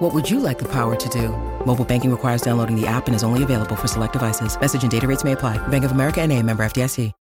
[0.00, 1.28] What would you like the power to do?
[1.66, 4.58] Mobile banking requires downloading the app and is only available for select devices.
[4.58, 5.58] Message and data rates may apply.
[5.68, 7.12] Bank of America and a member FDIC.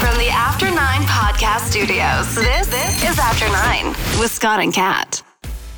[0.00, 3.88] From the After Nine Podcast Studios, this, this is After Nine
[4.18, 5.22] with Scott and Kat.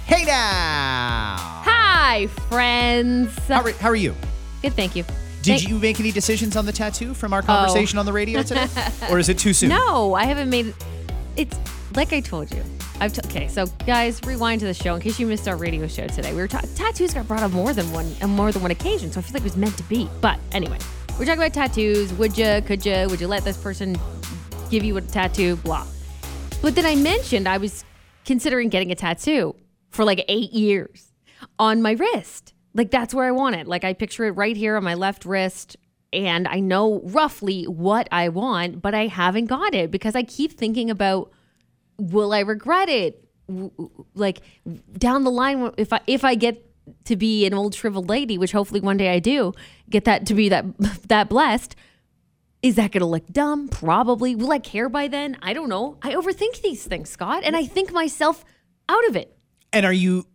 [0.06, 1.38] Hey now.
[1.40, 3.36] Hi, friends.
[3.48, 4.14] How are, how are you?
[4.62, 5.02] Good, thank you.
[5.42, 7.46] Did Thank- you make any decisions on the tattoo from our oh.
[7.46, 8.68] conversation on the radio today?
[9.10, 9.70] or is it too soon?
[9.70, 10.68] No, I haven't made.
[10.68, 10.74] It.
[11.34, 11.58] It's
[11.96, 12.62] like I told you.
[13.00, 13.48] I've t- okay.
[13.48, 16.32] So, guys, rewind to the show in case you missed our radio show today.
[16.32, 19.12] We were talking tattoos got brought up more than one, on more than one occasion.
[19.12, 20.08] So I feel like it was meant to be.
[20.20, 20.78] But anyway,
[21.18, 22.12] we're talking about tattoos.
[22.14, 22.60] Would you?
[22.66, 23.06] Could you?
[23.08, 23.96] Would you let this person
[24.70, 25.56] give you a tattoo?
[25.56, 25.86] Blah.
[26.60, 27.84] But then I mentioned I was
[28.24, 29.54] considering getting a tattoo
[29.90, 31.12] for like eight years
[31.58, 32.52] on my wrist.
[32.74, 33.68] Like that's where I want it.
[33.68, 35.76] Like I picture it right here on my left wrist.
[36.12, 40.52] And I know roughly what I want, but I haven't got it because I keep
[40.52, 41.30] thinking about
[41.98, 43.24] will I regret it?
[44.14, 44.40] Like
[44.96, 46.64] down the line, if I if I get
[47.04, 49.52] to be an old shriveled lady, which hopefully one day I do,
[49.88, 50.64] get that to be that
[51.08, 51.74] that blessed,
[52.62, 53.68] is that going to look dumb?
[53.68, 54.34] Probably.
[54.34, 55.36] Will I care by then?
[55.42, 55.98] I don't know.
[56.02, 58.44] I overthink these things, Scott, and I think myself
[58.88, 59.36] out of it.
[59.72, 60.26] And are you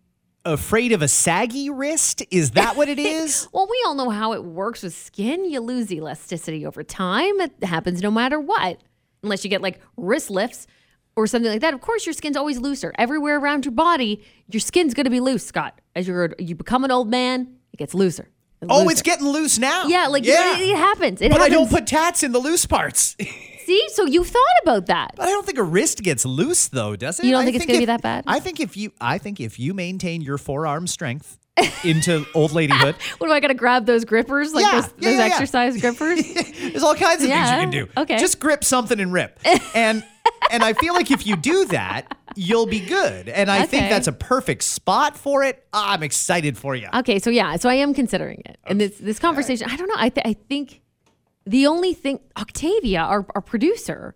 [0.45, 2.23] afraid of a saggy wrist?
[2.31, 3.47] Is that what it is?
[3.51, 5.49] Well, we all know how it works with skin.
[5.49, 7.39] You lose elasticity over time.
[7.41, 8.81] It happens no matter what.
[9.21, 10.67] Unless you get like wrist lifts
[11.15, 11.73] or something like that.
[11.73, 12.93] Of course, your skin's always looser.
[12.97, 15.79] Everywhere around your body, your skin's going to be loose, Scott.
[15.95, 18.29] As you're you become an old man, it gets looser.
[18.69, 18.91] oh, looser.
[18.91, 19.85] it's getting loose now.
[19.87, 20.57] yeah, like yeah.
[20.57, 21.21] It, it happens.
[21.21, 23.15] It but I don't put tats in the loose parts.
[23.65, 25.11] See, so you thought about that.
[25.15, 27.25] But I don't think a wrist gets loose though, does it?
[27.25, 28.25] You don't I think it's gonna be that bad?
[28.27, 31.37] I think if you I think if you maintain your forearm strength
[31.85, 35.09] into old ladyhood, What do I got to grab those grippers, like Yeah, those, yeah,
[35.11, 36.33] those yeah, exercise grippers?
[36.33, 37.87] there's all kinds of things you can do.
[37.95, 38.17] okay.
[38.17, 39.39] Just grip something and rip.
[39.73, 40.03] And
[40.51, 43.27] and I feel like if you do that, you'll be good.
[43.29, 45.65] And I think that's a perfect spot for it.
[45.73, 46.87] Ah, I'm excited for you.
[46.93, 49.69] Okay, so yeah, so I am considering it, and this this conversation.
[49.69, 49.95] I don't know.
[49.97, 50.81] I th- I think
[51.45, 54.15] the only thing Octavia, our our producer,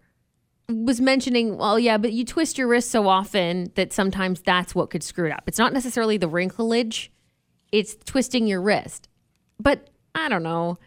[0.70, 1.58] was mentioning.
[1.58, 5.26] Well, yeah, but you twist your wrist so often that sometimes that's what could screw
[5.28, 5.44] it up.
[5.48, 7.10] It's not necessarily the wrinklage;
[7.72, 9.10] it's twisting your wrist.
[9.60, 10.78] But I don't know.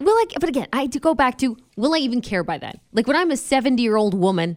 [0.00, 0.24] Will I?
[0.38, 2.78] But again, I do go back to will I even care by then?
[2.92, 4.56] Like when I'm a seventy year old woman.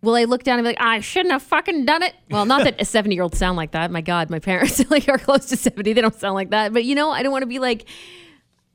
[0.00, 2.14] Will I look down and be like, I shouldn't have fucking done it?
[2.30, 3.90] Well, not that a 70 year old sound like that.
[3.90, 5.92] My God, my parents like are close to 70.
[5.92, 6.72] They don't sound like that.
[6.72, 7.84] But you know, I don't want to be like,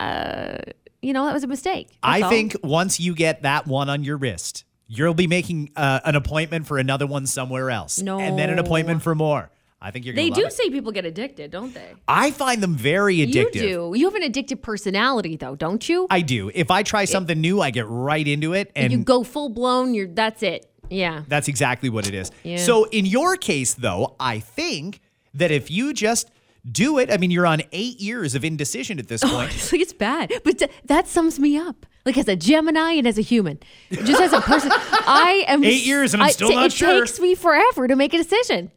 [0.02, 0.58] uh,
[1.02, 1.88] you know, that was a mistake.
[1.88, 2.30] That's I all.
[2.30, 6.68] think once you get that one on your wrist, you'll be making uh, an appointment
[6.68, 8.00] for another one somewhere else.
[8.00, 9.50] And then an appointment for more.
[9.84, 10.54] I think you're they do it.
[10.54, 11.94] say people get addicted, don't they?
[12.08, 13.56] I find them very addictive.
[13.56, 13.94] You do.
[13.96, 16.08] You have an addictive personality, though, don't you?
[16.10, 16.50] I do.
[16.56, 18.72] If I try something new, I get right into it.
[18.78, 19.94] And you go full blown.
[19.94, 20.66] You're that's it.
[20.90, 21.24] Yeah.
[21.28, 22.32] That's exactly what it is.
[22.44, 22.58] Yeah.
[22.58, 25.02] So in your case, though, I think
[25.34, 26.32] that if you just
[26.70, 29.50] do it, I mean, you're on eight years of indecision at this oh, point.
[29.52, 31.86] Honestly, it's bad, but th- that sums me up.
[32.06, 35.86] Like as a Gemini and as a human, just as a person, I am Eight
[35.86, 36.98] years and I'm still not it sure.
[36.98, 38.72] It takes me forever to make a decision.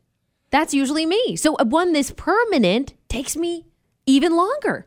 [0.57, 1.37] That's usually me.
[1.37, 3.67] So uh, one this permanent takes me
[4.07, 4.87] even longer.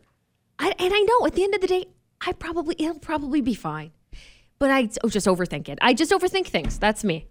[0.57, 1.85] I, and I know at the end of the day,
[2.25, 3.91] I probably it'll probably be fine.
[4.57, 5.77] But I oh, just overthink it.
[5.79, 6.79] I just overthink things.
[6.79, 7.27] That's me.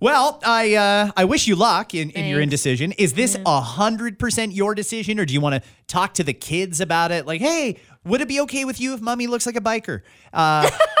[0.00, 2.92] Well, I uh, I wish you luck in, in your indecision.
[2.92, 6.32] Is this a hundred percent your decision, or do you want to talk to the
[6.32, 7.26] kids about it?
[7.26, 10.00] Like, hey, would it be okay with you if mommy looks like a biker?
[10.32, 10.70] Uh,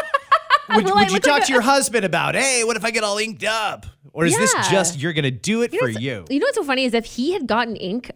[0.76, 3.44] would would you talk to your husband about, hey, what if I get all inked
[3.44, 3.86] up?
[4.12, 6.24] Or is this just you're gonna do it You for you?
[6.28, 8.10] You know what's so funny is if he had gotten ink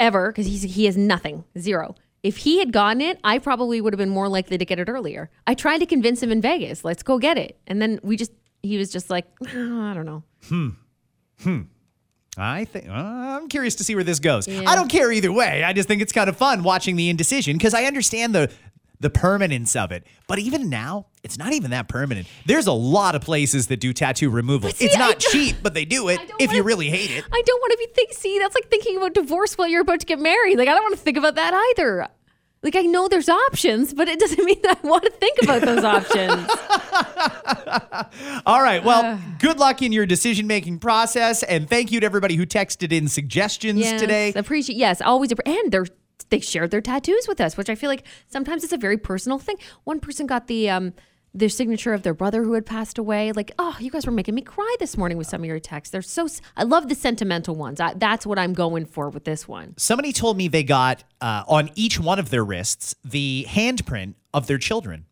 [0.00, 1.94] ever, because he's he has nothing, zero.
[2.22, 4.88] If he had gotten it, I probably would have been more likely to get it
[4.88, 5.30] earlier.
[5.46, 7.58] I tried to convince him in Vegas, let's go get it.
[7.66, 8.32] And then we just
[8.62, 10.24] he was just like, "Oh, I don't know.
[10.48, 10.68] Hmm.
[11.42, 11.60] Hmm.
[12.36, 14.48] I think uh, I'm curious to see where this goes.
[14.48, 15.64] I don't care either way.
[15.64, 18.50] I just think it's kind of fun watching the indecision because I understand the
[19.00, 20.06] the permanence of it.
[20.26, 22.26] But even now, it's not even that permanent.
[22.46, 24.70] There's a lot of places that do tattoo removal.
[24.70, 27.24] see, it's not cheap, but they do it if you really hate it.
[27.32, 30.00] I don't want to be think see, that's like thinking about divorce while you're about
[30.00, 30.58] to get married.
[30.58, 32.08] Like I don't want to think about that either.
[32.60, 35.62] Like I know there's options, but it doesn't mean that I want to think about
[35.62, 36.48] those options.
[38.46, 38.82] All right.
[38.82, 42.92] Well, good luck in your decision making process, and thank you to everybody who texted
[42.92, 44.32] in suggestions Yes, today.
[44.34, 45.86] Appreciate yes, always and they're
[46.30, 49.38] they shared their tattoos with us, which I feel like sometimes it's a very personal
[49.38, 49.56] thing.
[49.84, 50.94] One person got the um
[51.34, 53.32] their signature of their brother who had passed away.
[53.32, 55.92] Like, oh, you guys were making me cry this morning with some of your texts.
[55.92, 56.26] They're so.
[56.56, 57.80] I love the sentimental ones.
[57.80, 59.74] I, that's what I'm going for with this one.
[59.76, 64.46] Somebody told me they got uh, on each one of their wrists the handprint of
[64.46, 65.06] their children.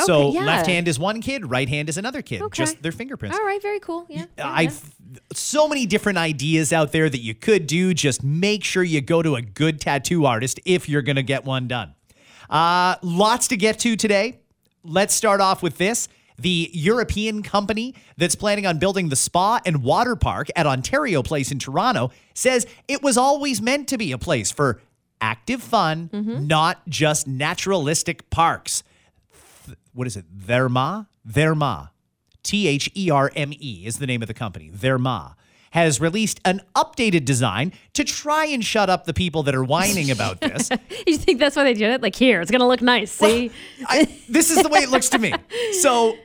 [0.00, 0.44] So Okay, yeah.
[0.44, 2.56] left hand is one kid, right hand is another kid, Okay.
[2.64, 3.38] just their fingerprints.
[3.38, 4.06] All right, very cool.
[4.08, 4.24] Yeah.
[4.42, 4.94] I've
[5.34, 7.92] so many different ideas out there that you could do.
[7.94, 11.44] Just make sure you go to a good tattoo artist if you're going to get
[11.44, 11.94] one done.
[12.48, 14.40] Uh, lots to get to today.
[14.82, 16.08] Let's start off with this.
[16.38, 21.52] The European company that's planning on building the spa and water park at Ontario Place
[21.52, 24.80] in Toronto says it was always meant to be a place for
[25.20, 28.82] active fun, not just naturalistic parks.
[29.92, 30.24] What is it?
[30.46, 31.06] Therma?
[31.28, 31.90] Therma.
[32.42, 34.70] T H E R M E is the name of the company.
[34.70, 35.34] Therma
[35.70, 40.10] has released an updated design to try and shut up the people that are whining
[40.10, 40.68] about this.
[41.06, 42.02] you think that's why they did it?
[42.02, 43.10] Like, here, it's gonna look nice.
[43.10, 43.50] See,
[43.86, 45.32] I, this is the way it looks to me.
[45.80, 46.16] So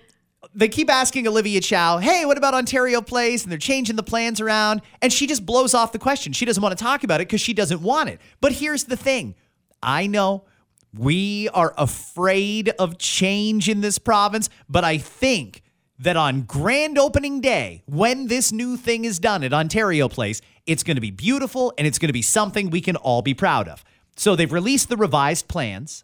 [0.54, 3.44] they keep asking Olivia Chow, hey, what about Ontario Place?
[3.44, 4.82] And they're changing the plans around.
[5.02, 6.34] And she just blows off the question.
[6.34, 8.20] She doesn't want to talk about it because she doesn't want it.
[8.42, 9.36] But here's the thing
[9.82, 10.46] I know
[10.96, 15.62] we are afraid of change in this province, but I think
[16.00, 20.84] that on grand opening day, when this new thing is done at Ontario Place, it's
[20.84, 23.68] going to be beautiful and it's going to be something we can all be proud
[23.68, 23.84] of.
[24.16, 26.04] So they've released the revised plans.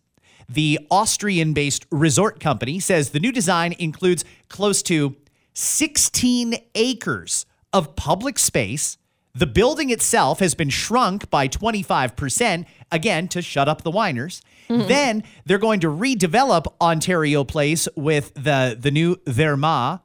[0.49, 5.15] The Austrian based resort company says the new design includes close to
[5.53, 8.97] 16 acres of public space.
[9.35, 14.41] The building itself has been shrunk by 25%, again, to shut up the whiners.
[14.69, 14.87] Mm-hmm.
[14.87, 20.01] Then they're going to redevelop Ontario Place with the, the new Therme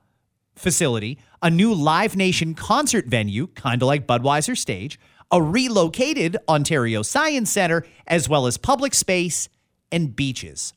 [0.54, 4.98] facility, a new Live Nation concert venue, kind of like Budweiser Stage,
[5.30, 9.48] a relocated Ontario Science Center, as well as public space
[9.92, 10.72] and beaches.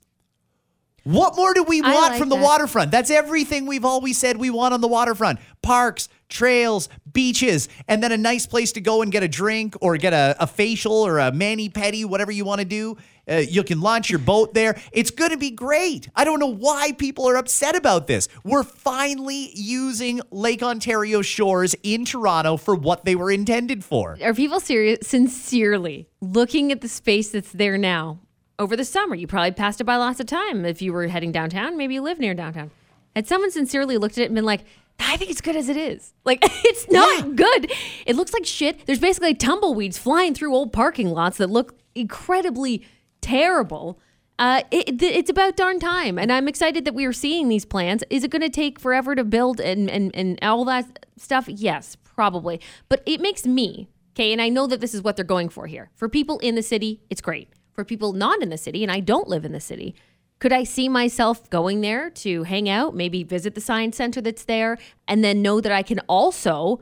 [1.03, 2.43] What more do we want like from the that.
[2.43, 2.91] waterfront?
[2.91, 8.11] That's everything we've always said we want on the waterfront parks, trails, beaches, and then
[8.11, 11.19] a nice place to go and get a drink or get a, a facial or
[11.19, 12.97] a mani pedi, whatever you want to do.
[13.29, 14.79] Uh, you can launch your boat there.
[14.91, 16.09] It's going to be great.
[16.15, 18.27] I don't know why people are upset about this.
[18.43, 24.17] We're finally using Lake Ontario shores in Toronto for what they were intended for.
[24.21, 25.07] are people serious?
[25.07, 28.19] Sincerely looking at the space that's there now
[28.61, 29.15] over the summer?
[29.15, 30.65] You probably passed it by lots of time.
[30.65, 32.71] If you were heading downtown, maybe you live near downtown.
[33.15, 34.63] Had someone sincerely looked at it and been like,
[34.99, 36.13] I think it's good as it is.
[36.23, 37.71] Like, it's not good.
[38.05, 38.85] It looks like shit.
[38.85, 42.85] There's basically tumbleweeds flying through old parking lots that look incredibly
[43.21, 43.99] terrible.
[44.39, 47.65] Uh, it, it- it's about darn time, and I'm excited that we are seeing these
[47.65, 48.03] plans.
[48.09, 51.47] Is it going to take forever to build and, and and all that stuff?
[51.47, 52.59] Yes, probably.
[52.89, 55.67] But it makes me okay, and I know that this is what they're going for
[55.67, 55.89] here.
[55.95, 57.49] For people in the city, it's great.
[57.81, 59.95] For people not in the city, and I don't live in the city,
[60.37, 64.43] could I see myself going there to hang out, maybe visit the science center that's
[64.43, 66.79] there, and then know that I can also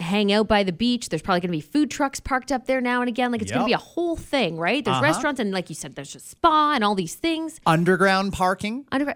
[0.00, 1.10] hang out by the beach.
[1.10, 3.30] There's probably going to be food trucks parked up there now and again.
[3.30, 4.84] Like it's going to be a whole thing, right?
[4.84, 5.04] There's uh-huh.
[5.04, 7.60] restaurants and like you said, there's a spa and all these things.
[7.64, 8.86] Underground parking?
[8.90, 9.14] Under-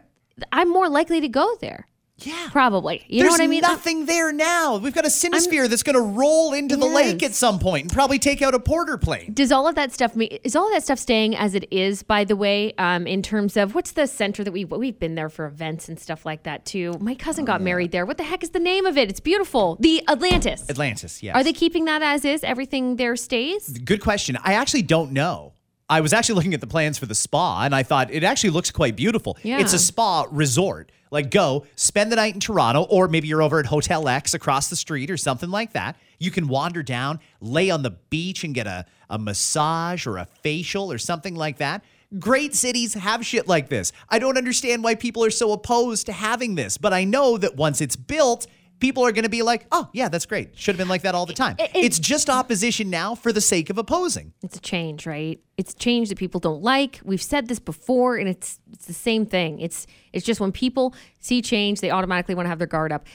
[0.53, 1.89] I'm more likely to go there.
[2.21, 2.49] Yeah.
[2.51, 3.05] Probably.
[3.07, 3.61] You There's know what I mean?
[3.61, 4.77] nothing there now.
[4.79, 7.93] We've got a Cinesphere that's going to roll into the lake at some point and
[7.93, 9.33] probably take out a porter plane.
[9.35, 12.03] Does all of that stuff me is all of that stuff staying as it is?
[12.03, 15.29] By the way, um, in terms of what's the center that we we've been there
[15.29, 16.95] for events and stuff like that too.
[17.01, 18.05] My cousin got married there.
[18.05, 19.09] What the heck is the name of it?
[19.09, 19.77] It's beautiful.
[19.81, 20.69] The Atlantis.
[20.69, 21.37] Atlantis, yes.
[21.37, 22.43] Are they keeping that as is?
[22.43, 23.79] Everything there stays.
[23.79, 24.37] Good question.
[24.43, 25.53] I actually don't know.
[25.89, 28.51] I was actually looking at the plans for the spa and I thought it actually
[28.51, 29.39] looks quite beautiful.
[29.43, 29.61] Yeah.
[29.61, 30.91] It's a spa resort.
[31.11, 34.69] Like go spend the night in Toronto or maybe you're over at Hotel X across
[34.69, 35.97] the street or something like that.
[36.19, 40.27] You can wander down, lay on the beach and get a, a massage or a
[40.43, 41.85] facial or something like that.
[42.19, 43.93] Great cities have shit like this.
[44.09, 47.57] I don't understand why people are so opposed to having this, but I know that
[47.57, 48.47] once it's built,
[48.81, 50.57] people are going to be like, "Oh, yeah, that's great.
[50.59, 53.41] Should have been like that all the time." it- it's just opposition now for the
[53.41, 54.33] sake of opposing.
[54.43, 55.41] It's a change, right?
[55.57, 57.01] It's change that people don't like.
[57.05, 59.61] We've said this before, and it's it's the same thing.
[59.61, 63.07] It's it's just when people see change, they automatically want to have their guard up.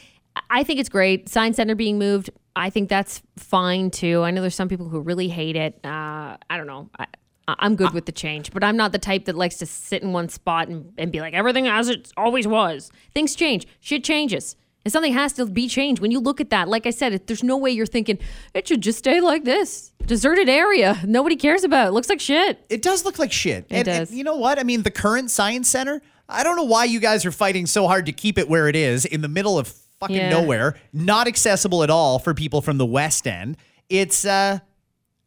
[0.49, 1.29] I- think it's great.
[1.29, 4.23] Science Center being moved, I think that's fine too.
[4.23, 5.79] I know there's some people who really hate it.
[5.85, 6.89] Uh, I don't know.
[6.97, 7.05] I-
[7.45, 10.13] I'm good with the change, but I'm not the type that likes to sit in
[10.13, 12.89] one spot and, and be like everything as it always was.
[13.13, 13.67] Things change.
[13.81, 14.55] Shit changes.
[14.85, 16.01] And something has to be changed.
[16.01, 18.19] When you look at that, like I said, it, there's no way you're thinking
[18.53, 19.93] it should just stay like this.
[20.05, 20.99] Deserted area.
[21.05, 21.87] Nobody cares about.
[21.87, 22.65] It looks like shit.
[22.69, 23.65] It does look like shit.
[23.69, 24.13] It and, and does.
[24.13, 24.59] you know what?
[24.59, 27.87] I mean, the current science center, I don't know why you guys are fighting so
[27.87, 29.69] hard to keep it where it is in the middle of
[30.01, 30.29] fucking Yeah.
[30.29, 33.55] nowhere, not accessible at all for people from the West End.
[33.87, 34.59] It's uh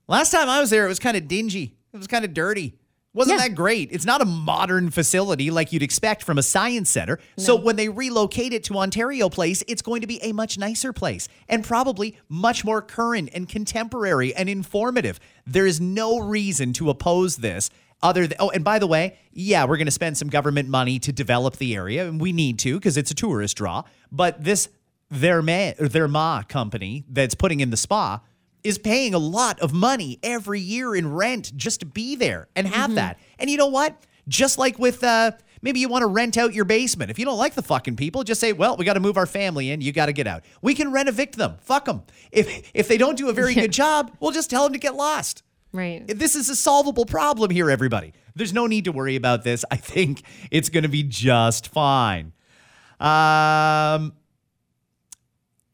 [0.07, 1.75] last time I was there, it was kind of dingy.
[1.95, 2.75] It was kind of dirty.
[3.17, 3.49] Wasn't Yeah.
[3.49, 3.89] that great?
[3.93, 7.19] It's not a modern facility like you'd expect from a science center.
[7.39, 10.93] So when they relocate it to Ontario Place, it's going to be a much nicer
[10.93, 15.19] place and probably much more current and contemporary and informative.
[15.47, 17.71] There is no reason to oppose this
[18.03, 20.99] other than, oh, and by the way, yeah, we're going to spend some government money
[20.99, 23.83] to develop the area, and we need to because it's a tourist draw.
[24.13, 24.69] But this
[25.11, 28.21] or Therme company that's putting in the spa
[28.67, 32.67] is paying a lot of money every year in rent just to be there and
[32.67, 33.19] have that.
[33.39, 34.05] And you know what?
[34.29, 35.33] Just like with uh
[35.63, 37.11] maybe you want to rent out your basement.
[37.11, 39.27] If you don't like the fucking people, just say, "Well, we got to move our
[39.27, 39.81] family in.
[39.81, 41.57] You got to get out." We can rent evict them.
[41.61, 42.03] Fuck them.
[42.33, 44.97] If if they don't do a very good job, we'll just tell them to get
[44.97, 45.43] lost.
[45.73, 46.07] Right.
[46.07, 48.15] This is a solvable problem here, everybody.
[48.35, 49.65] There's no need to worry about this.
[49.71, 52.33] I think it's going to be just fine.
[52.99, 54.15] Um,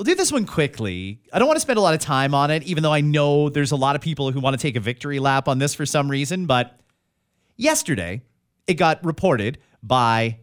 [0.03, 1.21] we'll do this one quickly.
[1.33, 3.49] I don't want to spend a lot of time on it, even though I know
[3.49, 5.87] there's a lot of people who want to take a victory lap on this for
[5.87, 6.47] some reason.
[6.47, 6.77] But
[7.57, 8.23] yesterday,
[8.67, 10.39] it got reported by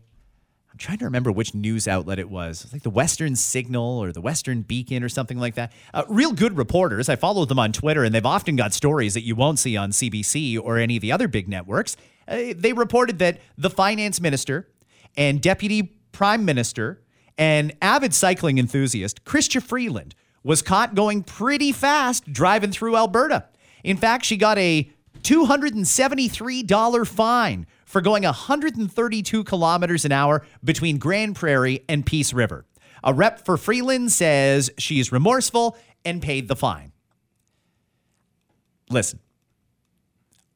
[0.72, 2.70] I'm trying to remember which news outlet it was.
[2.72, 5.74] Like the Western Signal or the Western Beacon or something like that.
[5.94, 7.10] Uh, real good reporters.
[7.10, 9.92] I follow them on Twitter, and they've often got stories that you won't see on
[9.92, 11.98] CBC or any of the other big networks.
[12.30, 14.70] Uh, they reported that the finance minister
[15.18, 17.02] and deputy prime minister
[17.40, 23.46] and avid cycling enthusiast Chrystia Freeland was caught going pretty fast driving through Alberta.
[23.84, 24.92] In fact, she got a
[25.22, 32.66] $273 fine for going 132 kilometers an hour between Grande Prairie and Peace River.
[33.04, 36.92] A rep for Freeland says she is remorseful and paid the fine.
[38.90, 39.20] Listen,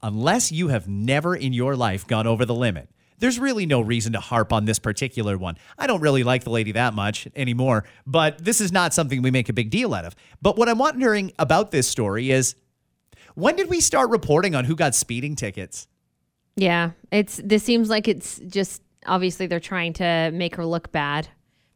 [0.01, 4.13] unless you have never in your life gone over the limit, there's really no reason
[4.13, 5.57] to harp on this particular one.
[5.77, 9.31] I don't really like the lady that much anymore, but this is not something we
[9.31, 10.15] make a big deal out of.
[10.41, 12.55] But what I'm wondering about this story is
[13.35, 15.87] when did we start reporting on who got speeding tickets?
[16.55, 21.27] Yeah, it's this seems like it's just obviously they're trying to make her look bad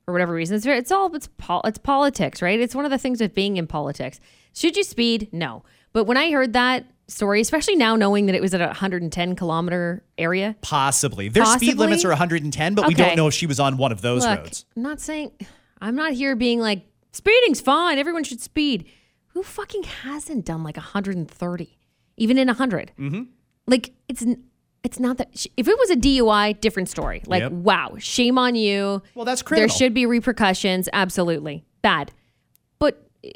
[0.06, 0.56] for whatever reason.
[0.56, 2.60] It's it's all it's pol- it's politics, right?
[2.60, 4.20] It's one of the things with being in politics.
[4.54, 5.30] Should you speed?
[5.32, 5.64] No.
[5.94, 9.36] But when I heard that story, especially now knowing that it was at a 110
[9.36, 11.30] kilometer area, Possibly.
[11.30, 13.04] Their speed limits are 110, but we Okay.
[13.06, 14.66] don't know if she was on one of those look, roads.
[14.76, 15.32] I'm not saying
[15.80, 16.82] I'm not here being like
[17.14, 17.98] speeding's fine.
[17.98, 18.86] Everyone should speed.
[19.28, 21.78] Who fucking hasn't done like 130,
[22.18, 22.92] even in 100?
[23.00, 23.22] Mm-hmm.
[23.68, 24.44] Like it's n-
[24.84, 25.38] it's not that.
[25.38, 27.22] sh- If it was a DUI, different story.
[27.26, 27.52] Like Yep.
[27.52, 29.02] wow, shame on you.
[29.16, 29.68] Well, that's criminal.
[29.70, 30.90] There should be repercussions.
[30.94, 32.12] Absolutely bad.
[32.80, 33.32] But eh,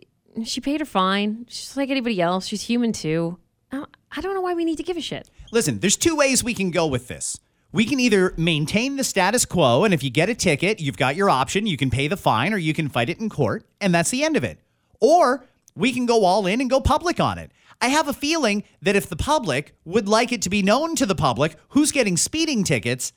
[0.46, 1.46] she paid her fine.
[1.50, 2.48] She's like anybody else.
[2.48, 3.38] She's human too.
[3.72, 5.30] I don't- know why we need to give a shit.
[5.52, 7.40] Listen, there's two ways we can go with this.
[7.72, 11.16] We can either maintain the status quo, and if you get a ticket, you've got
[11.16, 11.66] your option.
[11.68, 14.24] You can pay the fine or you can fight it in court, and that's the
[14.24, 14.60] end of it.
[15.00, 17.52] Or we can go all in and go public on it.
[17.80, 21.06] I have a feeling that if the public would like it to be known to
[21.06, 23.14] the public who's getting speeding tickets,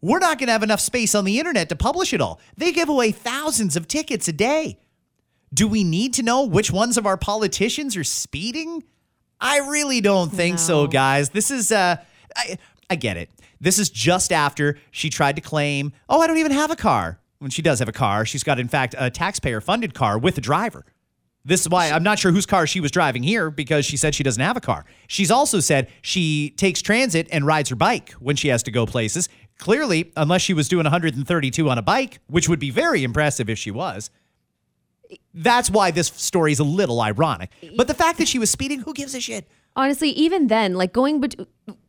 [0.00, 2.40] we're not going to have enough space on the internet to publish it all.
[2.56, 4.78] They give away thousands of tickets a day.
[5.54, 8.82] Do we need to know which ones of our politicians are speeding?
[9.42, 11.30] I really don't think so, guys.
[11.30, 11.96] This is uh
[12.36, 12.56] I
[12.88, 13.28] I get it.
[13.60, 17.18] This is just after she tried to claim, "Oh, I don't even have a car."
[17.40, 20.38] When she does have a car, she's got in fact a taxpayer funded car with
[20.38, 20.84] a driver.
[21.44, 24.14] This is why I'm not sure whose car she was driving here because she said
[24.14, 24.84] she doesn't have a car.
[25.08, 28.86] She's also said she takes transit and rides her bike when she has to go
[28.86, 29.28] places.
[29.58, 33.58] Clearly, unless she was doing 132 on a bike, which would be very impressive if
[33.58, 34.08] she was.
[35.34, 37.50] That's why this story is a little ironic.
[37.76, 39.48] But the fact that she was speeding, who gives a shit?
[39.74, 41.34] honestly even then like going but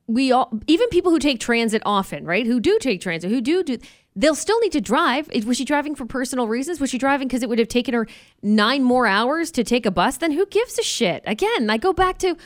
[0.08, 3.64] we all even people who take transit often right who do take transit who do
[3.64, 3.78] do
[4.16, 5.28] they'll still need to drive.
[5.46, 6.80] Was she driving for personal reasons?
[6.80, 8.08] Was she driving because it would have taken her
[8.44, 10.18] nine more hours to take a bus?
[10.18, 11.24] Then who gives a shit?
[11.26, 12.38] Again i go back to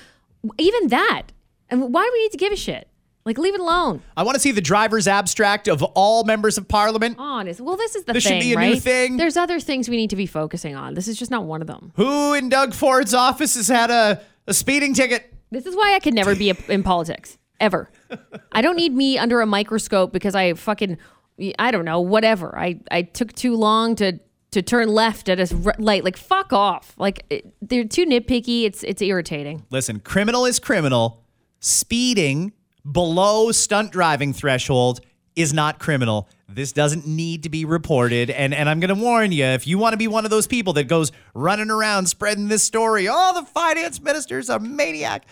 [0.58, 1.24] even that
[1.70, 2.88] and why do we need to give a shit
[3.28, 6.68] like leave it alone I want to see the driver's abstract of all members of
[6.68, 7.18] parliament.
[7.20, 9.18] honest well this is the This should thing be a right new thing.
[9.18, 11.68] there's other things we need to be focusing on this is just not one of
[11.68, 15.32] them Who in Doug Ford's office has had a, a speeding ticket?
[15.52, 17.90] This is why I could never be a, in politics ever.
[18.52, 20.98] I don't need me under a microscope because I fucking
[21.58, 22.58] I don't know whatever.
[22.58, 24.20] I I took too long to
[24.52, 26.04] to turn left at a light.
[26.04, 26.94] Like fuck off.
[26.98, 28.64] Like it, they're too nitpicky.
[28.66, 29.64] It's it's irritating.
[29.70, 31.24] Listen, criminal is criminal.
[31.60, 32.54] Speeding
[32.92, 35.02] below stunt driving threshold
[35.36, 36.28] is not criminal.
[36.50, 38.30] This doesn't need to be reported.
[38.32, 40.48] And and I'm going to warn you, if you want to be one of those
[40.48, 45.26] people that goes running around spreading this story, oh, the finance minister's a maniac.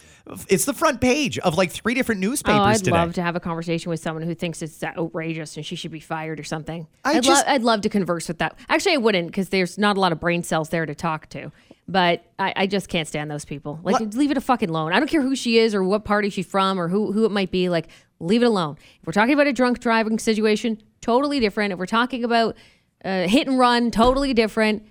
[0.49, 2.91] It's the front page of like three different newspapers Oh, I'd today.
[2.91, 5.99] love to have a conversation with someone who thinks it's outrageous and she should be
[5.99, 6.87] fired or something.
[7.03, 8.57] I I'd, just- lo- I'd love to converse with that.
[8.67, 11.51] Actually, I wouldn't because there's not a lot of brain cells there to talk to.
[11.87, 13.79] But I, I just can't stand those people.
[13.83, 14.15] Like, What?
[14.15, 14.91] leave it a fucking alone.
[14.91, 17.31] I don't care who she is or what party she's from or who, who it
[17.31, 17.69] might be.
[17.69, 17.87] Like,
[18.19, 18.77] leave it alone.
[19.01, 21.73] If we're talking about a drunk driving situation, totally different.
[21.73, 22.57] If we're talking about
[23.03, 24.83] uh, hit and run, totally different.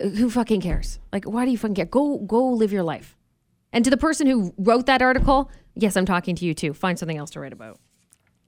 [0.00, 1.00] Who fucking cares?
[1.12, 1.84] Like, why do you fucking care?
[1.86, 3.16] Go, go live your life.
[3.72, 6.72] And to the person who wrote that article, yes, I'm talking to you too.
[6.72, 7.80] Find something else to write about.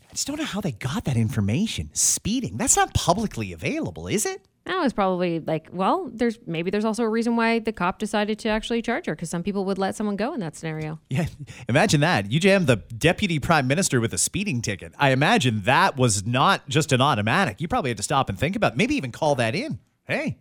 [0.09, 1.91] I just don't know how they got that information.
[1.93, 2.57] Speeding.
[2.57, 4.47] That's not publicly available, is it?
[4.67, 8.39] That was probably like, well, there's maybe there's also a reason why the cop decided
[8.41, 11.01] to actually charge her because some people would let someone go in that scenario.
[11.09, 11.27] Yeah,
[11.69, 12.31] imagine that.
[12.31, 14.93] You jam the deputy prime minister with a speeding ticket.
[14.99, 17.61] I imagine that was not just an automatic.
[17.61, 19.79] You probably had to stop and think about, maybe even call that in.
[20.05, 20.39] Hey,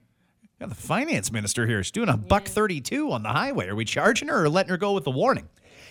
[0.59, 3.69] got the finance minister here is doing a buck 32 on the highway.
[3.69, 5.47] Are we charging her or letting her go with the warning?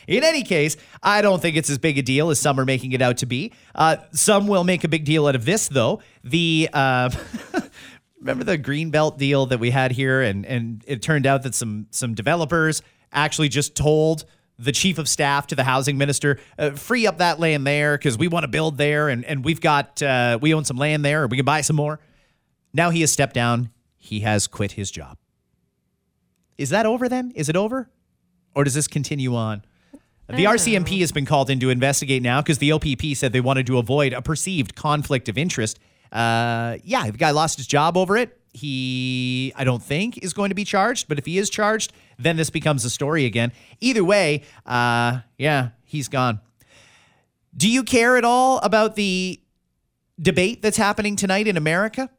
[0.07, 2.93] In any case, I don't think it's as big a deal as some are making
[2.93, 3.53] it out to be.
[3.75, 6.01] Uh, some will make a big deal out of this, though.
[6.25, 7.11] The uh,
[8.21, 11.87] remember the greenbelt deal that we had here, and and it turned out that some
[11.91, 12.83] some developers
[13.13, 14.25] actually just told
[14.59, 18.19] the chief of staff to the housing minister, uh, free up that land there because
[18.19, 21.25] we want to build there, and and we've got uh, we own some land there,
[21.25, 22.01] or we can buy some more.
[22.73, 23.71] Now he has stepped down.
[23.97, 25.19] He has quit his job.
[26.57, 27.33] Is that over then?
[27.35, 27.89] Is it over?
[28.55, 29.63] Or does this continue on?
[30.29, 33.67] The RCMP has been called in to investigate now because the OPP said they wanted
[33.69, 35.79] to avoid a perceived conflict of interest.
[36.13, 38.41] Uh, yeah, the guy lost his job over it.
[38.53, 42.37] He, I don't think, is going to be charged, but if he is charged, then
[42.37, 43.53] this becomes a story again.
[43.81, 46.41] Either way, uh, yeah, he's gone.
[47.57, 49.41] Do you care at all about the
[50.21, 52.11] debate that's happening tonight in America?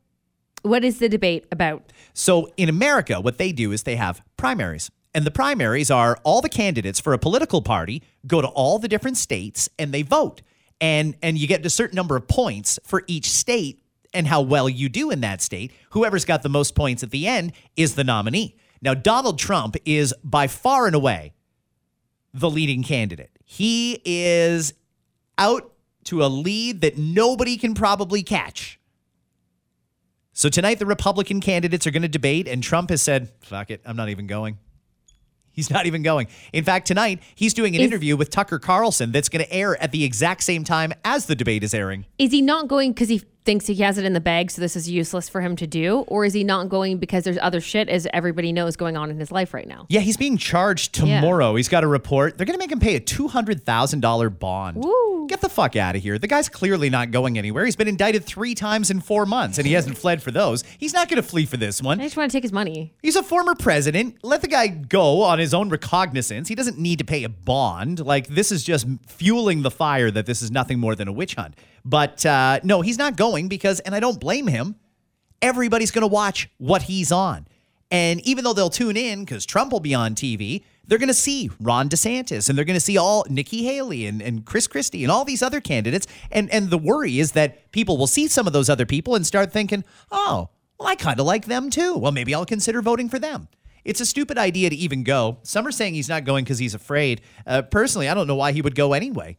[0.62, 1.91] What is the debate about?
[2.13, 4.91] So in America, what they do is they have primaries.
[5.13, 8.88] And the primaries are all the candidates for a political party go to all the
[8.88, 10.41] different states and they vote.
[10.81, 13.78] And and you get a certain number of points for each state
[14.13, 15.71] and how well you do in that state.
[15.91, 18.57] Whoever's got the most points at the end is the nominee.
[18.81, 21.33] Now Donald Trump is by far and away
[22.33, 23.31] the leading candidate.
[23.43, 24.73] He is
[25.37, 25.73] out
[26.05, 28.79] to a lead that nobody can probably catch.
[30.33, 33.81] So tonight, the Republican candidates are going to debate, and Trump has said, fuck it,
[33.86, 34.57] I'm not even going.
[35.51, 36.27] He's not even going.
[36.53, 39.81] In fact, tonight, he's doing an Is- interview with Tucker Carlson that's going to air
[39.84, 42.05] at the exact same time as the debate is airing.
[42.17, 44.75] Is he not going because he thinks he has it in the bag, so this
[44.75, 46.01] is useless for him to do?
[46.01, 49.17] Or is he not going because there's other shit, as everybody knows, going on in
[49.17, 49.88] his life right now?
[49.89, 51.55] Yeah, he's being charged tomorrow.
[51.55, 52.38] He's got a report.
[52.38, 54.83] They're going to make him pay a $200,000 bond.
[54.83, 55.25] Woo.
[55.27, 56.19] Get the fuck out of here.
[56.19, 57.65] The guy's clearly not going anywhere.
[57.65, 60.63] He's been indicted three times in four months, and he hasn't fled for those.
[60.77, 61.99] He's not going to flee for this one.
[61.99, 62.93] I just want to take his money.
[63.01, 64.17] He's a former president.
[64.21, 66.49] Let the guy go on his own recognizance.
[66.49, 67.99] He doesn't need to pay a bond.
[67.99, 71.33] Like, this is just fueling the fire that this is nothing more than a witch
[71.33, 71.55] hunt.
[71.85, 74.75] But uh, no, he's not going because, and I don't blame him,
[75.41, 77.47] everybody's going to watch what he's on.
[77.91, 81.13] And even though they'll tune in because Trump will be on TV, they're going to
[81.13, 85.04] see Ron DeSantis and they're going to see all Nikki Haley and, and Chris Christie
[85.04, 86.06] and all these other candidates.
[86.32, 89.25] And, and the worry is that people will see some of those other people and
[89.25, 91.97] start thinking, oh, well, I kind of like them too.
[91.97, 93.47] Well, maybe I'll consider voting for them.
[93.84, 95.39] It's a stupid idea to even go.
[95.43, 97.21] Some are saying he's not going because he's afraid.
[97.47, 99.38] Uh, personally, I don't know why he would go anyway.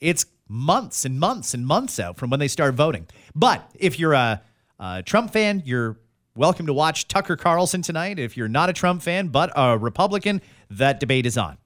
[0.00, 3.06] It's months and months and months out from when they start voting.
[3.34, 4.42] But if you're a,
[4.78, 5.98] a Trump fan, you're
[6.36, 8.18] welcome to watch Tucker Carlson tonight.
[8.18, 11.58] If you're not a Trump fan, but a Republican, that debate is on.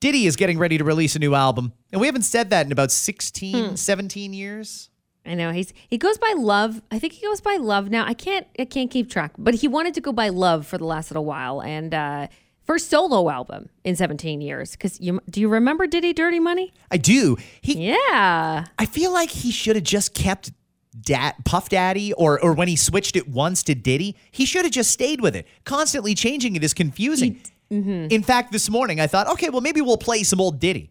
[0.00, 1.72] Diddy is getting ready to release a new album.
[1.92, 4.90] And we haven't said that in about 16, 17 years.
[5.26, 6.80] I know he's he goes by Love.
[6.90, 8.06] I think he goes by Love now.
[8.06, 10.84] I can't I can't keep track, but he wanted to go by Love for the
[10.84, 12.28] last little while, and uh,
[12.68, 14.72] first solo album in 17 years.
[14.72, 16.72] Because you do you remember Diddy Dirty Money?
[16.92, 17.36] I do.
[17.60, 20.52] He Yeah, I feel like he should have just kept
[21.44, 24.90] Puff Daddy or or when he switched it once to Diddy, he should have just
[24.92, 25.48] stayed with it.
[25.64, 27.40] Constantly changing it is confusing.
[27.72, 28.06] Mm-hmm.
[28.10, 30.90] In fact, this morning I thought, okay, well maybe we'll play some old Diddy.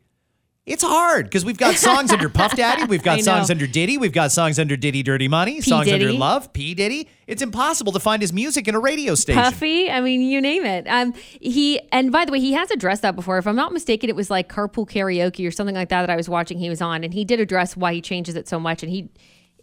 [0.67, 4.11] It's hard because we've got songs under Puff Daddy, we've got songs under Diddy, we've
[4.11, 7.07] got songs under Diddy Dirty Money, songs under Love, P Diddy.
[7.25, 9.41] It's impossible to find his music in a radio station.
[9.41, 9.89] Puffy.
[9.89, 10.85] I mean, you name it.
[10.89, 13.37] Um, he and by the way, he has addressed that before.
[13.37, 16.17] If I'm not mistaken, it was like carpool karaoke or something like that that I
[16.17, 16.59] was watching.
[16.59, 18.83] He was on, and he did address why he changes it so much.
[18.83, 19.09] And he,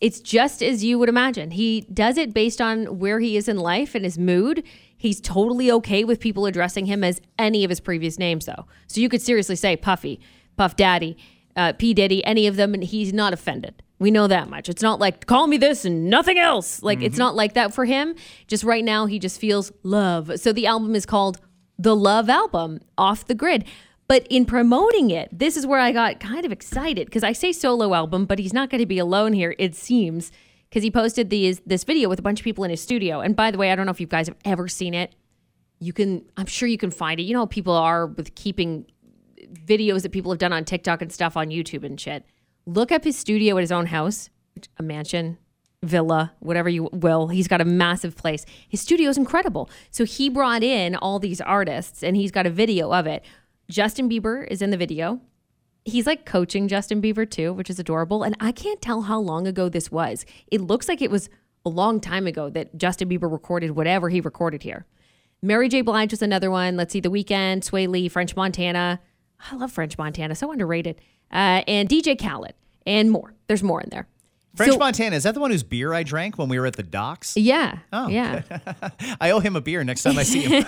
[0.00, 1.50] it's just as you would imagine.
[1.50, 4.64] He does it based on where he is in life and his mood.
[4.96, 8.64] He's totally okay with people addressing him as any of his previous names, though.
[8.86, 10.18] So you could seriously say Puffy,
[10.56, 11.16] Puff Daddy,
[11.56, 13.82] uh, P Diddy, any of them, and he's not offended.
[13.98, 14.68] We know that much.
[14.68, 16.82] It's not like call me this and nothing else.
[16.82, 18.14] Like it's not like that for him.
[18.48, 20.32] Just right now, he just feels love.
[20.40, 21.40] So the album is called
[21.78, 23.64] the Love Album, off the grid.
[24.06, 27.52] But in promoting it, this is where I got kind of excited because I say
[27.52, 29.54] solo album, but he's not going to be alone here.
[29.58, 30.30] It seems
[30.68, 33.20] because he posted these this video with a bunch of people in his studio.
[33.20, 35.14] And by the way, I don't know if you guys have ever seen it.
[35.80, 37.24] you can, I'm sure you can find it.
[37.24, 38.86] You know people are with keeping
[39.54, 42.24] videos that people have done on TikTok and stuff on YouTube and shit.
[42.66, 44.30] Look up his studio at his own house,
[44.78, 45.38] a mansion,
[45.82, 47.28] villa, whatever you will.
[47.28, 48.44] He's got a massive place.
[48.68, 49.70] His studio is incredible.
[49.90, 53.24] So he brought in all these artists and he's got a video of it.
[53.70, 55.20] Justin Bieber is in the video.
[55.84, 58.22] He's like coaching Justin Bieber too, which is adorable.
[58.22, 60.24] And I can't tell how long ago this was.
[60.50, 61.28] It looks like it was
[61.66, 64.86] a long time ago that Justin Bieber recorded whatever he recorded here.
[65.42, 65.82] Mary J.
[65.82, 66.76] Blige was another one.
[66.76, 69.00] Let's see, The Weeknd, Swae Lee, French Montana.
[69.50, 71.00] I love French Montana, so underrated.
[71.32, 72.54] Uh, and DJ Khaled
[72.86, 73.34] and more.
[73.46, 74.06] There's more in there.
[74.54, 76.76] French So- Montana, is that the one whose beer I drank when we were at
[76.76, 77.36] the docks?
[77.36, 77.78] Yeah.
[77.92, 78.42] Oh, yeah.
[79.20, 80.64] I owe him a beer next time I see him.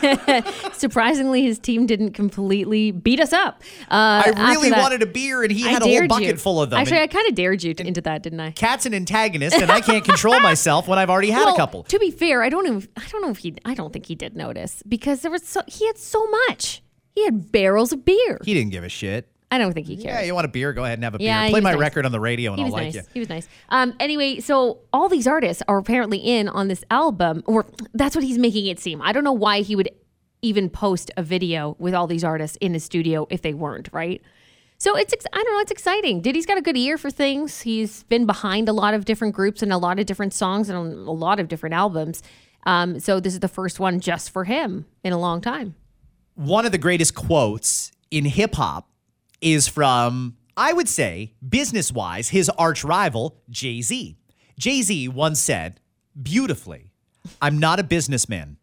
[0.73, 3.63] Surprisingly, his team didn't completely beat us up.
[3.89, 6.37] Uh, I really wanted a beer and he I had a whole bucket you.
[6.37, 6.81] full of them.
[6.81, 8.51] Actually, I kind of dared you to, into that, didn't I?
[8.51, 11.85] Kat's an antagonist and I can't control myself when I've already had Well, a couple.
[11.85, 13.55] To be fair, I don't Even, I don't know if he.
[13.65, 16.83] I don't think he did notice because there was so he had so much.
[17.17, 18.39] He had barrels of beer.
[18.45, 19.29] He didn't give a shit.
[19.51, 20.07] I don't think he cared.
[20.17, 20.73] Yeah, you want a beer?
[20.73, 21.51] Go ahead and have a Yeah, beer.
[21.51, 21.81] Play my nice.
[21.81, 22.95] record on the radio and he I'll was like nice.
[22.95, 23.03] you.
[23.15, 23.49] He was nice.
[23.71, 28.23] Um, anyway, so all these artists are apparently in on this album, or that's what
[28.25, 29.01] he's making it seem.
[29.03, 29.89] I don't know why he would
[30.43, 34.21] even post a video with all these artists in his studio if they weren't right.
[34.79, 36.21] So it's ex- I don't know, it's exciting.
[36.21, 37.63] Diddy's got a good ear for things.
[37.63, 40.77] He's been behind a lot of different groups and a lot of different songs and
[40.77, 42.23] a lot of different albums.
[42.67, 45.77] Um, so this is the first one just for him in a long time.
[46.37, 48.89] One of the greatest quotes in hip hop
[49.41, 54.17] is from, I would say, business wise, his arch rival, Jay Z.
[54.59, 55.81] Jay Z once said,
[56.21, 56.93] beautifully,
[57.43, 58.59] I'm not a businessman.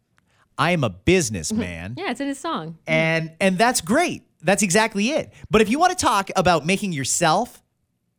[0.56, 1.94] I am a businessman.
[1.98, 2.78] Yeah, it's in his song.
[2.86, 6.92] and and that's great that's exactly it but if you want to talk about making
[6.92, 7.62] yourself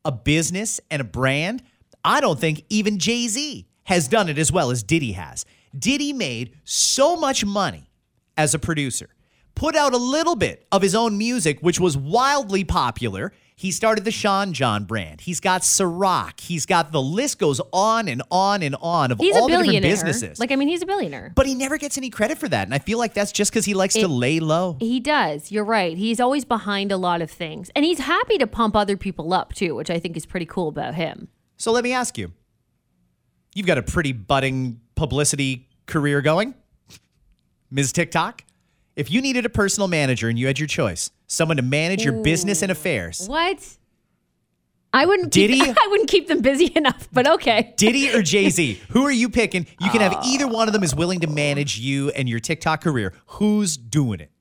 [0.04, 1.62] a business and a brand
[2.04, 5.46] i don't think even jay-z has done it as well as diddy has
[5.78, 7.92] diddy made so much money
[8.38, 9.10] as a producer
[9.56, 14.04] put out a little bit of his own music which was wildly popular he started
[14.04, 15.22] the Sean John brand.
[15.22, 16.42] He's got Ciroc.
[16.42, 19.52] He's got the list goes on and on and on of He's all a the
[19.52, 19.92] different billionaire.
[19.92, 20.40] businesses.
[20.42, 21.32] Like I mean, he's a billionaire.
[21.34, 22.68] but he never gets any credit for that.
[22.68, 24.76] And I feel like that's just because he likes to lay low.
[24.82, 25.54] He does.
[25.54, 25.98] You're right.
[25.98, 27.72] He's always behind a lot of things.
[27.78, 30.68] And he's happy to pump other people up too, which I think is pretty cool
[30.68, 31.30] about him.
[31.56, 32.34] So let me ask you.
[33.54, 36.56] You've got a pretty budding publicity career going,
[37.72, 37.94] Ms.
[37.94, 38.44] TikTok.
[38.96, 42.14] If you needed a personal manager and you had your choice, someone to manage your
[42.14, 43.78] business and affairs, What?
[44.94, 45.60] I wouldn't Diddy?
[45.60, 47.74] keep, I wouldn't keep them busy enough, but okay.
[47.76, 49.68] Diddy or Jay Z, who are you picking?
[49.82, 52.82] You can have either one of them is willing to manage you and your TikTok
[52.82, 53.14] career.
[53.26, 54.32] Who's doing it?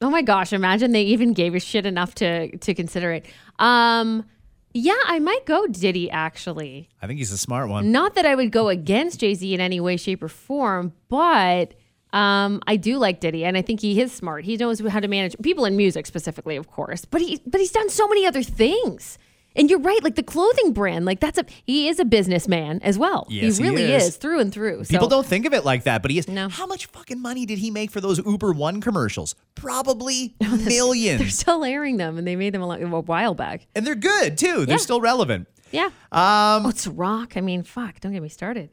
[0.00, 3.26] Oh my gosh, imagine they even gave a shit enough to to consider it.
[3.58, 4.26] Um
[4.74, 6.90] yeah, I might go Diddy actually.
[7.02, 7.90] I think he's a smart one.
[7.90, 11.72] Not that I would go against Jay-Z in any way shape or form, but
[12.12, 14.44] um, I do like Diddy, and I think he is smart.
[14.44, 17.04] He knows how to manage people in music specifically, of course.
[17.04, 19.18] But he, but he's done so many other things.
[19.58, 22.98] And you're right, like the clothing brand, like that's a he is a businessman as
[22.98, 23.26] well.
[23.30, 24.08] Yes, he he really is.
[24.08, 24.16] is.
[24.18, 24.84] through and through.
[24.84, 26.28] People so, don't think of it like that, but he is.
[26.28, 26.50] No.
[26.50, 29.34] How much fucking money did he make for those Uber One commercials?
[29.54, 31.20] Probably millions.
[31.20, 33.66] They're still airing them, and they made them a, a while back.
[33.74, 34.66] and they're good too.
[34.66, 34.82] They're Yeah.
[34.82, 35.48] still relevant.
[35.72, 35.86] Yeah.
[36.12, 37.38] Um, oh, it's rock.
[37.38, 37.98] I mean, fuck.
[38.00, 38.68] Don't get me started,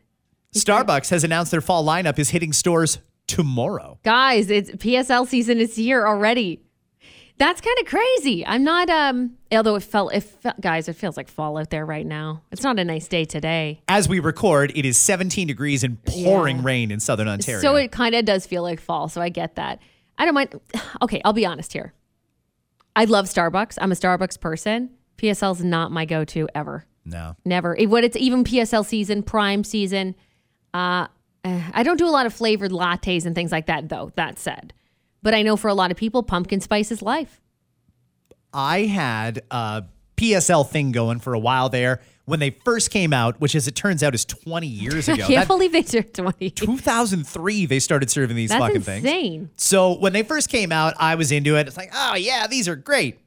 [0.53, 3.99] Starbucks has announced their fall lineup is hitting stores tomorrow.
[4.03, 4.49] guys.
[4.49, 6.61] It's PSL season is here already.
[7.39, 8.45] That's kind of crazy.
[8.45, 8.89] I'm not.
[8.91, 12.43] Um, although it felt, it felt, guys, it feels like fall out there right now.
[12.51, 13.81] It's not a nice day today.
[13.87, 16.63] As we record, it is 17 degrees and pouring Yeah.
[16.63, 17.59] rain in southern Ontario.
[17.61, 19.09] So it kind of does feel like fall.
[19.09, 19.79] So I get that.
[20.17, 20.59] I don't mind.
[21.01, 21.93] Okay, I'll be honest here.
[22.95, 23.79] I love Starbucks.
[23.81, 24.91] I'm a Starbucks person.
[25.17, 26.85] PSL's not my go-to ever.
[27.03, 27.35] no.
[27.43, 27.75] Never.
[27.75, 30.13] It- When it's even PSL season, prime season,
[30.73, 31.07] uh,
[31.43, 34.11] eh, I don't do a lot of flavored lattes and things like that, though.
[34.15, 34.73] That said,
[35.21, 37.39] but I know for a lot of people, pumpkin spice is life.
[38.53, 39.83] I had a
[40.17, 43.75] PSL thing going for a while there when they first came out, which as it
[43.75, 45.23] turns out is 20 years ago.
[45.23, 46.51] I can't That- believe they turned 20.
[46.51, 49.03] 2003 they started serving these That's fucking things.
[49.05, 49.49] insane.
[49.57, 51.67] So when they first came out, I was into it.
[51.67, 53.19] It's like, oh yeah, these are great.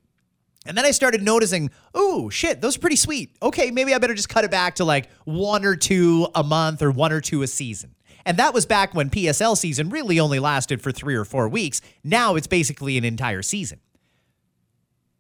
[0.65, 3.37] And then I started noticing, oh shit, those are pretty sweet.
[3.43, 6.83] Okay, maybe I better just cut it back to like one or two a month
[6.83, 7.95] or one or two a season.
[8.27, 11.81] And that was back when PSL season really only lasted for three or four weeks.
[12.03, 13.79] Now it's basically an entire season.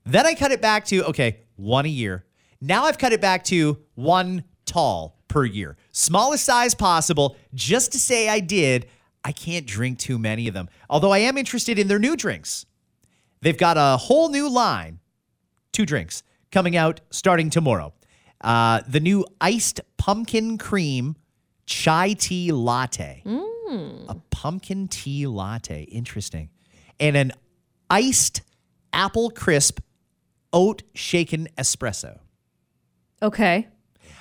[0.04, 2.24] Then I cut it back to, okay, one a year.
[2.60, 5.76] Now I've cut it back to one tall per year.
[5.92, 8.86] Smallest size possible, just to say I did.
[9.24, 10.68] I can't drink too many of them.
[10.90, 12.66] Although I am interested in their new drinks.
[13.40, 14.98] They've got a whole new line,
[15.72, 17.92] two drinks, coming out starting tomorrow.
[18.40, 21.14] Uh, the new iced pumpkin cream
[21.66, 23.22] chai tea latte.
[23.24, 24.08] Mm.
[24.08, 25.82] A pumpkin tea latte.
[25.82, 26.50] Interesting.
[27.00, 27.32] And an
[27.90, 28.42] iced
[28.92, 29.80] apple crisp
[30.52, 32.18] oat shaken espresso.
[33.22, 33.66] Okay.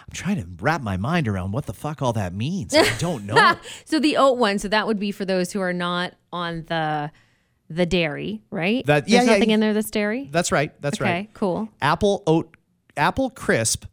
[0.07, 2.73] I'm trying to wrap my mind around what the fuck all that means.
[2.75, 3.55] I don't know.
[3.85, 7.11] So the oat one, so that would be for those who are not on the
[7.67, 8.85] the dairy, right?
[8.85, 10.29] That- There's yeah, yeah, nothing y- in there that's dairy.
[10.31, 10.71] That's right.
[10.81, 11.33] That's okay, right.
[11.33, 11.69] cool.
[11.81, 12.55] Apple oat,
[12.95, 13.85] apple crisp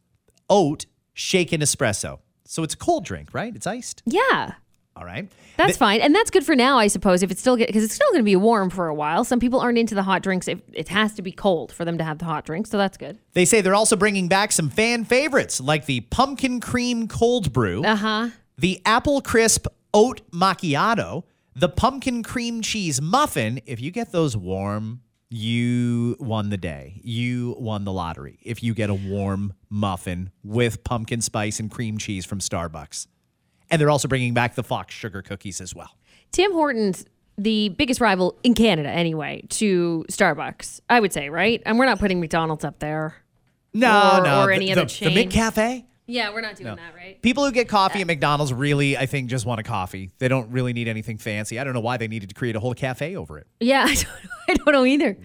[0.51, 0.85] oat
[1.15, 2.19] shaken espresso.
[2.53, 3.57] So it's a cold drink, right?
[3.57, 4.03] It's iced.
[4.05, 4.53] Yeah.
[4.95, 5.27] All right.
[5.57, 6.03] That's fine.
[6.03, 8.25] And that's good for now, I suppose, if it's still because it's still going to
[8.25, 9.25] be warm for a while.
[9.25, 10.49] Some people aren't into the hot drinks.
[10.49, 12.99] If it has to be cold for them to have the hot drink, so that's
[12.99, 13.19] good.
[13.33, 17.83] They say they're also bringing back some fan favorites like the pumpkin cream cold brew,
[17.87, 18.29] Uh-huh.
[18.59, 21.23] the apple crisp oat macchiato,
[21.57, 23.63] the pumpkin cream cheese muffin.
[23.65, 25.01] If you get those warm,
[25.33, 27.01] you won the day.
[27.03, 28.39] You won the lottery.
[28.43, 33.07] If you get a warm muffin with pumpkin spice and cream cheese from Starbucks.
[33.71, 35.97] And they're also bringing back the Fox sugar cookies as well.
[36.31, 37.07] Tim Hortons,
[37.39, 41.63] the biggest rival in Canada, anyway, to Starbucks, I would say, right?
[41.65, 43.15] And we're not putting McDonald's up there.
[43.73, 44.43] No, Or- no.
[44.43, 45.15] or the- any the, other chain.
[45.15, 45.85] The McCafe?
[46.13, 47.21] Yeah, we're not doing that, right?
[47.23, 50.11] People who get coffee at McDonald's really, I think, just want a coffee.
[50.19, 51.59] They don't really need anything fancy.
[51.59, 53.47] I don't know why they needed to create a whole cafe over it.
[53.61, 54.09] Yeah, I don't,
[54.49, 55.17] I don't know either.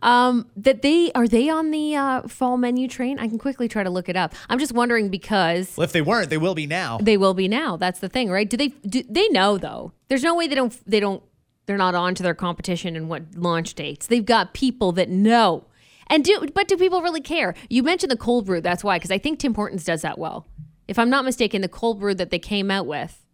[0.00, 3.18] Um, that they are they on the uh, fall menu train?
[3.18, 4.34] I can quickly try to look it up.
[4.48, 6.98] I'm just wondering because Well, if they weren't, they will be now.
[6.98, 7.76] they will be now.
[7.76, 8.48] That's the thing, right?
[8.48, 9.92] Do they do they know though?
[10.08, 11.22] There's no way they don't they don't
[11.66, 14.06] they're not on to their competition and what launch dates.
[14.06, 15.66] They've got people that know.
[16.10, 17.54] And do but do people really care?
[17.70, 18.60] You mentioned the cold brew.
[18.60, 20.46] That's why because I think Tim Hortons does that well.
[20.88, 23.24] If I'm not mistaken, the cold brew that they came out with,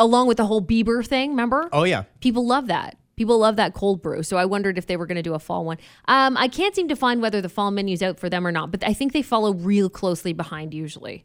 [0.00, 1.68] along with the whole Bieber thing, remember?
[1.72, 2.04] Oh, yeah.
[2.20, 2.96] People love that.
[3.14, 4.24] People love that cold brew.
[4.24, 5.78] So I wondered if they were going to do a fall one.
[6.06, 8.72] Um, I can't seem to find whether the fall menu's out for them or not,
[8.72, 11.24] but I think they follow real closely behind usually.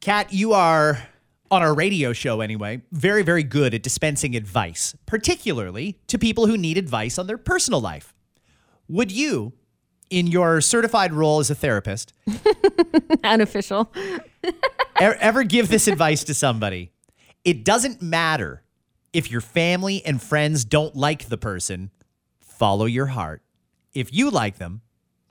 [0.00, 1.06] Kat, you are
[1.50, 6.56] on our radio show anyway, very, very good at dispensing advice, particularly to people who
[6.56, 8.14] need advice on their personal life.
[8.88, 9.52] Would you,
[10.12, 12.12] in your certified role as a therapist,
[13.24, 13.90] Unofficial.
[15.00, 16.92] ever give this advice to somebody?
[17.44, 18.62] It doesn't matter
[19.14, 21.90] if your family and friends don't like the person,
[22.40, 23.42] follow your heart.
[23.94, 24.82] If you like them,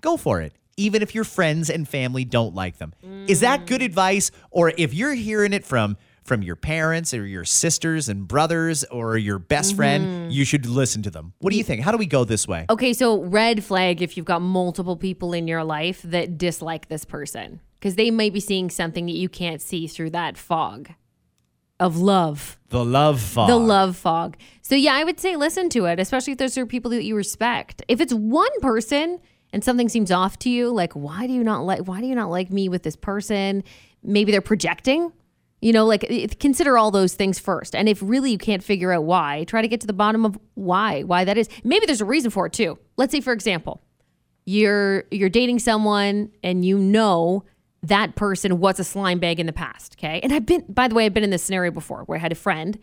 [0.02, 2.94] go for it, even if your friends and family don't like them.
[3.28, 3.86] Is that good mm.
[3.86, 4.32] advice?
[4.50, 9.17] Or if you're hearing it from from your parents or your sisters and brothers or
[9.17, 10.29] your best friend, mm-hmm.
[10.29, 11.34] you should listen to them.
[11.39, 11.81] What do you think?
[11.81, 12.65] How do we go this way?
[12.69, 17.05] Okay, so red flag if you've got multiple people in your life that dislike this
[17.05, 20.91] person because they may be seeing something that you can't see through that fog
[21.81, 22.60] of love.
[22.69, 23.49] The love fog.
[23.49, 24.38] The love fog.
[24.62, 27.15] So yeah, I would say listen to it, especially if those are people that you
[27.15, 27.81] respect.
[27.88, 29.19] If it's one person
[29.51, 32.15] and something seems off to you, like why do you not like why do you
[32.15, 33.63] not like me with this person?
[34.03, 35.12] Maybe they're projecting.
[35.62, 37.76] You know, like consider all those things first.
[37.76, 40.38] And if really you can't figure out why, try to get to the bottom of
[40.56, 41.47] why, why that is.
[41.63, 42.80] Maybe there's a reason for it too.
[42.97, 43.82] Let's say for example,
[44.45, 47.43] you're you're dating someone and you know
[47.84, 50.19] that person was a slime bag in the past, okay?
[50.24, 52.32] And I've been by the way, I've been in this scenario before where I had
[52.32, 52.80] a friend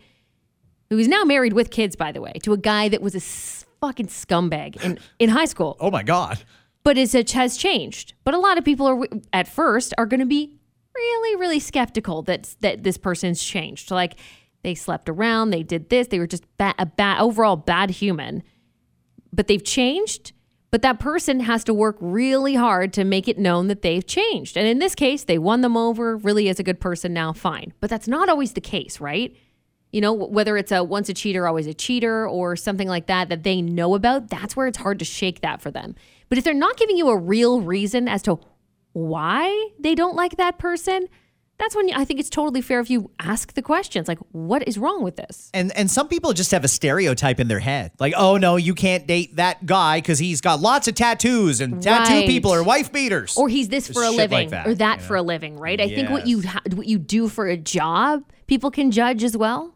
[0.89, 3.17] who is now married with kids, by the way, to a guy that was a
[3.17, 5.77] s- fucking scumbag in, in high school.
[5.79, 6.43] Oh my God.
[6.83, 8.13] But it has changed.
[8.23, 10.58] But a lot of people are at first are going to be
[10.95, 13.91] really, really skeptical that that this person's changed.
[13.91, 14.15] Like
[14.63, 18.43] they slept around, they did this, they were just ba- a bad overall bad human.
[19.31, 20.33] But they've changed.
[20.71, 24.55] But that person has to work really hard to make it known that they've changed.
[24.55, 27.73] And in this case, they won them over, really is a good person now, fine.
[27.79, 29.35] But that's not always the case, right?
[29.91, 33.29] you know whether it's a once a cheater always a cheater or something like that
[33.29, 35.95] that they know about that's where it's hard to shake that for them
[36.29, 38.39] but if they're not giving you a real reason as to
[38.93, 41.07] why they don't like that person
[41.57, 44.77] that's when i think it's totally fair if you ask the questions like what is
[44.77, 47.91] wrong with this And and some people just have a stereotype in their head.
[47.99, 51.81] Like, oh no, you can't date that guy because he's got lots of tattoos and
[51.83, 52.27] tattoo Right.
[52.27, 53.35] people are wife beaters.
[53.37, 55.07] or he's this for a Shit like living that, or that you know?
[55.07, 58.23] for a living right i think what you ha- what you do for a job
[58.47, 59.75] people can judge as well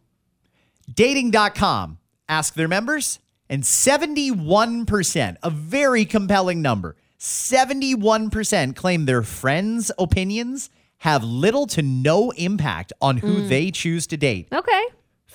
[0.94, 1.98] Dating.com
[2.30, 11.24] ask their members, and 71%, a very compelling number, 71% claim their friends' opinions have
[11.24, 14.50] little to no impact on who they choose to date.
[14.52, 14.84] okay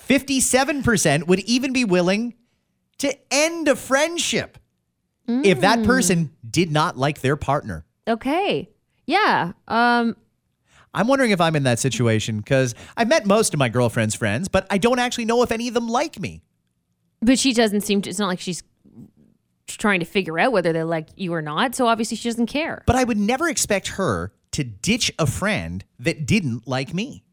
[0.07, 2.35] 57% would even be willing
[2.99, 4.59] to end a friendship
[5.27, 7.85] if that person did not like their partner.
[8.07, 8.69] okay
[9.07, 10.15] yeah um
[10.93, 14.47] I'm wondering if I'm in that situation because I've met most of my girlfriend's friends,
[14.47, 16.41] but I don't actually know if any of them like me.
[17.21, 18.63] But she doesn't seem to, it's not like she's
[19.79, 21.73] trying to figure out whether they like you or not.
[21.75, 22.83] So obviously she doesn't care.
[22.85, 27.23] But I would never expect her to ditch a friend that didn't like me.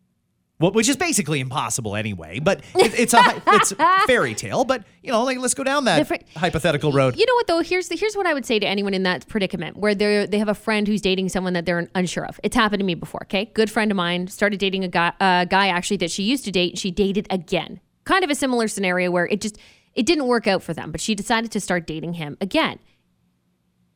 [0.58, 4.64] Well, which is basically impossible anyway, but it, it's a it's a fairy tale.
[4.64, 7.14] But you know, like let's go down that Different- hypothetical road.
[7.16, 7.60] You know what though?
[7.60, 10.38] Here's the, here's what I would say to anyone in that predicament where they they
[10.38, 12.40] have a friend who's dating someone that they're unsure of.
[12.42, 13.24] It's happened to me before.
[13.24, 16.46] Okay, good friend of mine started dating a guy a guy actually that she used
[16.46, 16.70] to date.
[16.72, 17.80] and She dated again.
[18.04, 19.58] Kind of a similar scenario where it just
[19.96, 22.78] it didn't work out for them, but she decided to start dating him again.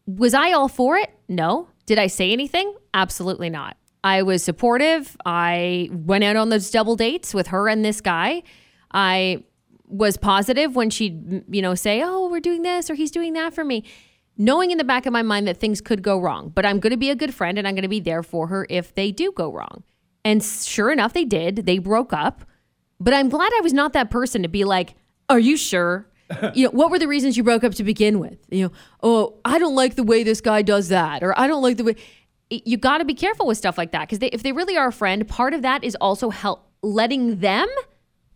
[0.06, 1.10] Was I all for it?
[1.28, 1.68] No.
[1.86, 2.74] Did I say anything?
[2.94, 3.76] Absolutely not.
[4.02, 5.16] I was supportive.
[5.26, 8.42] I went out on those double dates with her and this guy.
[8.92, 9.44] I
[9.86, 13.52] was positive when she'd, you know, say, "Oh, we're doing this or he's doing that
[13.52, 13.84] for me."
[14.38, 16.92] Knowing in the back of my mind that things could go wrong, but I'm going
[16.92, 19.12] to be a good friend and I'm going to be there for her if they
[19.12, 19.82] do go wrong.
[20.24, 21.66] And sure enough, they did.
[21.66, 22.46] They broke up.
[22.98, 24.94] But I'm glad I was not that person to be like,
[25.31, 26.07] "Are you sure?"
[26.55, 28.38] you know, what were the reasons you broke up to begin with?
[28.51, 31.62] You know, oh, I don't like the way this guy does that, or I don't
[31.62, 31.97] like the way.
[32.51, 34.93] You got to be careful with stuff like that because if they really are a
[34.93, 37.69] friend, part of that is also help letting them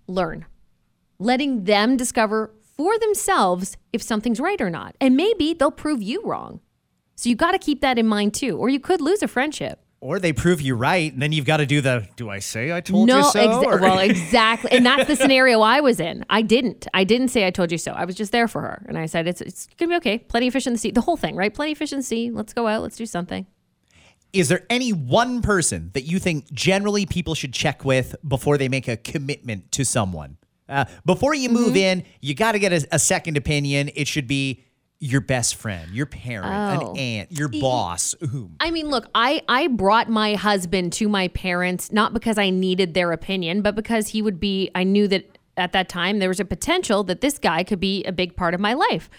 [0.06, 0.46] learn,
[1.18, 6.22] letting them discover for themselves if something's right or not, and maybe they'll prove you
[6.24, 6.60] wrong.
[7.16, 9.83] So you got to keep that in mind too, or you could lose a friendship.
[10.04, 12.70] Or they prove you right, and then you've got to do the "Do I say
[12.76, 15.98] I told no, you so?" exa- or- well, exactly, and that's the scenario I was
[15.98, 16.26] in.
[16.28, 16.86] I didn't.
[16.92, 17.92] I didn't say I told you so.
[17.92, 20.18] I was just there for her, and I said it's it's gonna be okay.
[20.18, 20.90] Plenty of fish in the sea.
[20.90, 21.54] The whole thing, right?
[21.54, 22.30] Plenty of fish in the sea.
[22.30, 22.82] Let's go out.
[22.82, 23.46] Let's do something.
[24.34, 28.68] Is there any one person that you think generally people should check with before they
[28.68, 30.36] make a commitment to someone?
[30.68, 31.76] Uh, before you move Mm-hmm.
[32.00, 33.90] in, you got to get a, a second opinion.
[33.94, 34.64] It should be
[35.00, 36.92] your best friend, your parent, Oh.
[36.92, 38.14] an aunt, your boss.
[38.30, 38.56] Whom?
[38.60, 42.94] I mean, look, I I brought my husband to my parents not because I needed
[42.94, 44.70] their opinion, but because he would be.
[44.74, 48.02] I knew that at that time there was a potential that this guy could be
[48.04, 49.10] a big part of my life.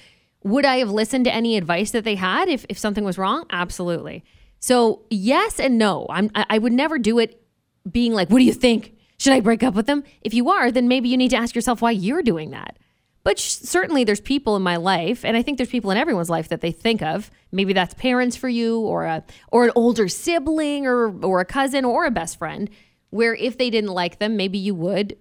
[0.44, 3.46] Would I have listened to any advice that they had if if something was wrong?
[3.52, 4.24] Absolutely.
[4.60, 6.08] So yes and no.
[6.10, 7.42] I'm I, I would never do it
[7.90, 8.94] being like, "What do you think?
[9.18, 11.54] Should I break up with them?" If you are, then maybe you need to ask
[11.54, 12.78] yourself why you're doing that.
[13.26, 16.30] But sh- certainly, there's people in my life, and I think there's people in everyone's
[16.30, 17.32] life that they think of.
[17.52, 21.84] Maybe that's parents for you, or a or an older sibling, or or a cousin,
[21.84, 22.70] or a best friend.
[23.10, 25.18] Where if they didn't like them, maybe you would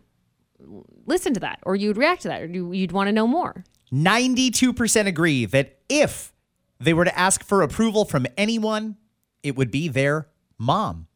[1.06, 3.64] listen to that, or you'd react to that, or you, you'd want to know more.
[3.92, 6.32] 92% agree that if
[6.80, 8.96] they were to ask for approval from anyone,
[9.42, 11.06] it would be their mom.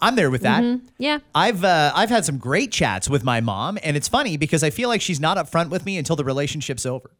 [0.00, 0.80] I'm there with that.
[0.98, 4.62] Yeah, I've uh, I've had some great chats with my mom, and it's funny because
[4.62, 7.10] I feel like she's not upfront with me until the relationship's over.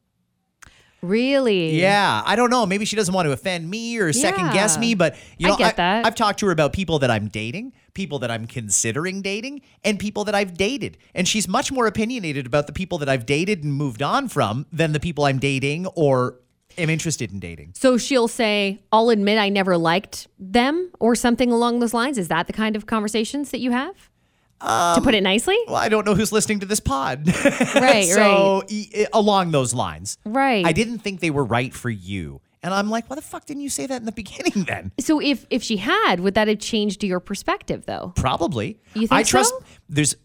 [1.03, 1.79] really.
[1.81, 2.67] Yeah, I don't know.
[2.67, 5.57] Maybe she doesn't want to offend me or second guess me, but you I know,
[5.57, 6.07] get that.
[6.07, 9.99] I've talked to her about people that I'm dating, people that I'm considering dating, and
[9.99, 10.99] people that I've dated.
[11.15, 14.67] And she's much more opinionated about the people that I've dated and moved on from
[14.73, 16.41] than the people I'm dating or
[16.79, 17.73] am interested in dating.
[17.75, 22.19] So she'll say, "I'll admit I never liked them," or something along those lines.
[22.19, 24.11] Is that the kind of conversations that you have?
[24.59, 27.29] to put it um, nicely, Well, I don't know who's listening to this pod.
[27.75, 28.07] right?
[28.07, 30.65] so e- e- along those lines, Right.
[30.65, 32.41] I didn't think they were right for you.
[32.63, 34.93] And I'm like, why the fuck didn't you say that in the beginning then?
[34.99, 38.15] So if if she had, would that have changed your perspective though?
[38.17, 38.81] Probably.
[38.95, 39.63] You think I trust so?
[39.91, 40.17] there's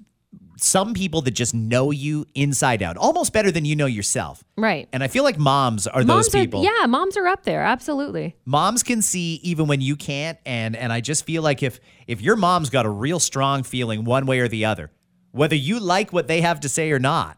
[0.63, 4.43] some people that just know you inside out, almost better than you know yourself.
[4.57, 4.87] Right.
[4.93, 6.61] And I feel like moms are moms those people.
[6.61, 8.35] are yeah, moms are up there, absolutely.
[8.45, 12.21] Moms can see even when you can't and and I just feel like if if
[12.21, 14.91] your mom's got a real strong feeling one way or the other,
[15.31, 17.37] whether you like what they have to say or not,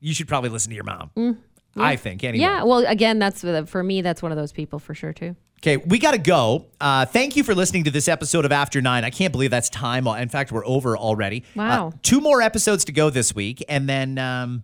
[0.00, 1.10] you should probably listen to your mom.
[1.16, 1.36] Mm.
[1.76, 2.42] I think anyway.
[2.42, 4.02] Yeah, well, again, that's for me.
[4.02, 5.36] That's one of those people for sure too.
[5.60, 6.66] Okay, we got to go.
[6.80, 9.04] Uh, thank you for listening to this episode of After Nine.
[9.04, 10.06] I can't believe that's time.
[10.06, 11.44] In fact, we're over already.
[11.54, 11.88] Wow.
[11.88, 14.62] Uh, two more episodes to go this week, and then um,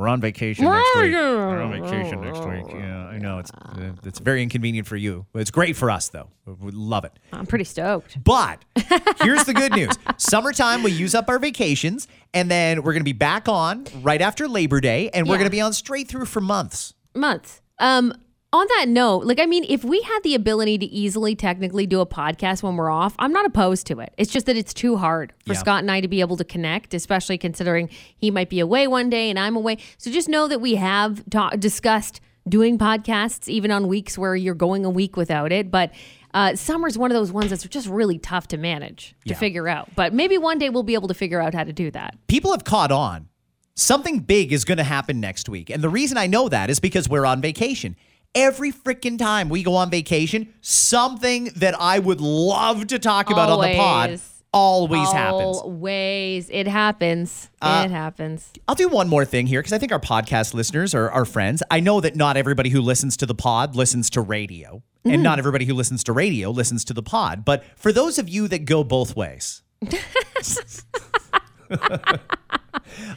[0.00, 1.12] we're on vacation next week.
[1.12, 2.64] We're on vacation next week.
[2.72, 5.26] Yeah, I know it's uh, it's very inconvenient for you.
[5.34, 6.28] It's great for us though.
[6.46, 7.12] We love it.
[7.32, 8.22] I'm pretty stoked.
[8.24, 8.64] But
[9.22, 9.90] here's the good news.
[10.16, 14.20] Summertime, we use up our vacations, and then we're going to be back on right
[14.22, 15.38] after Labor Day, and we're Yeah.
[15.40, 16.94] going to be on straight through for months.
[17.14, 17.60] Months.
[17.78, 18.14] Um.
[18.52, 22.00] On that note, like I mean, if we had the ability to easily technically do
[22.00, 24.12] a podcast when we're off, I'm not opposed to it.
[24.18, 25.58] It's just that it's too hard for Yeah.
[25.60, 29.08] Scott and I to be able to connect, especially considering he might be away one
[29.08, 29.78] day and I'm away.
[29.98, 34.54] So just know that we have ta- discussed doing podcasts even on weeks where you're
[34.56, 35.92] going a week without it, but
[36.34, 39.36] uh, summer's one of those ones that's just really tough to manage to Yeah.
[39.38, 39.94] figure out.
[39.94, 42.16] But maybe one day we'll be able to figure out how to do that.
[42.26, 43.28] people have caught on.
[43.76, 45.70] Something big is going to happen next week.
[45.70, 47.94] And the reason I know that is because we're on vacation.
[48.34, 53.50] Every freaking time we go on vacation, something that I would love to talk about
[53.50, 54.42] on the pod Always.
[54.52, 55.56] always happens.
[55.58, 56.50] Always.
[56.50, 57.50] It happens.
[57.60, 58.52] Uh, it happens.
[58.68, 61.60] I'll do one more thing here because I think our podcast listeners are our friends.
[61.72, 65.14] I know that not everybody who listens to the pod listens to radio, Mm-hmm.
[65.14, 67.42] and not everybody who listens to radio listens to the pod.
[67.42, 69.62] But for those of you that go both ways,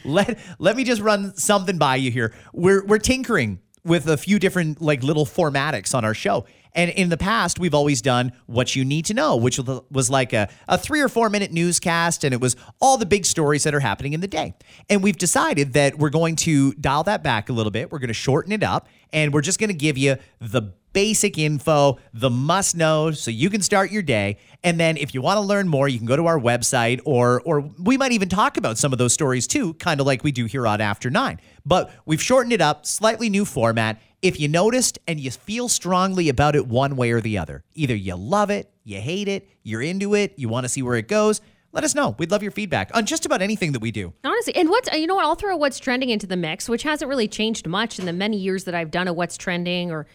[0.04, 2.32] let let me just run something by you here.
[2.54, 6.46] We're we're tinkering with a few different like little formatics on our show.
[6.74, 9.60] And in the past, we've always done what you need to know, which
[9.90, 13.24] was like a, a three or four minute newscast, and it was all the big
[13.26, 14.54] stories that are happening in the day.
[14.90, 17.92] And we've decided that we're going to dial that back a little bit.
[17.92, 21.36] We're going to shorten it up, and we're just going to give you the basic
[21.36, 24.38] info, the must know, so you can start your day.
[24.62, 27.42] And then if you want to learn more, you can go to our website, or
[27.42, 30.32] or we might even talk about some of those stories too, kind of like we
[30.32, 31.40] do here on After Nine.
[31.66, 34.00] But we've shortened it up, slightly new format.
[34.22, 37.94] If you noticed and you feel strongly about it one way or the other, either
[37.94, 41.08] you love it, you hate it, you're into it, you want to see where it
[41.08, 41.42] goes,
[41.74, 42.14] let us know.
[42.18, 44.12] We'd love your feedback on just about anything that we do.
[44.24, 45.24] Honestly, and what's you know what?
[45.24, 48.36] I'll throw what's trending into the mix, which hasn't really changed much in the many
[48.38, 50.06] years that I've done a what's trending or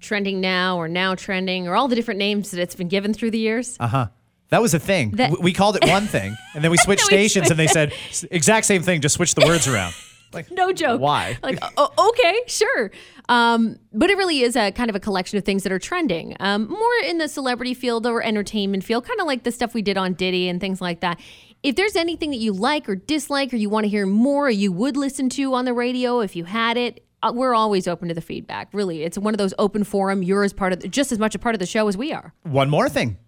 [0.00, 3.30] trending now or now trending or all the different names that it's been given through
[3.30, 3.76] the years.
[3.78, 4.06] Uh huh.
[4.48, 5.12] That was a thing.
[5.12, 7.66] That- we called it one thing, and then we switched Then we stations, and they
[7.66, 7.92] said
[8.30, 9.94] exact same thing, just switch the words around.
[10.32, 11.00] Like no joke.
[11.00, 11.38] Why?
[11.42, 12.90] Like, oh, okay, sure.
[13.28, 16.36] Um, but it really is a kind of a collection of things that are trending,
[16.40, 19.82] um, more in the celebrity field or entertainment field, kind of like the stuff we
[19.82, 21.18] did on Diddy and things like that.
[21.62, 24.50] If there's anything that you like or dislike, or you want to hear more, or
[24.50, 28.08] you would listen to on the radio if you had it, uh, we're always open
[28.08, 28.68] to the feedback.
[28.72, 30.22] Really, it's one of those open forum.
[30.22, 32.12] You're as part of the, just as much a part of the show as we
[32.12, 32.34] are.
[32.42, 33.18] One more thing,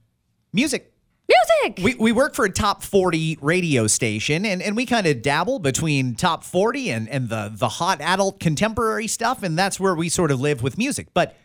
[0.53, 0.94] music.
[1.29, 1.81] Music.
[1.83, 5.59] We, we work for a top 40 radio station and, and we kind of dabble
[5.59, 9.43] between top 40 and, and the, the hot adult contemporary stuff.
[9.43, 11.09] And that's where we sort of live with music.
[11.15, 11.37] But